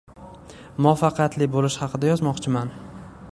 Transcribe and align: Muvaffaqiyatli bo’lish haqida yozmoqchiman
Muvaffaqiyatli 0.85 1.49
bo’lish 1.57 1.77
haqida 1.85 2.11
yozmoqchiman 2.13 2.73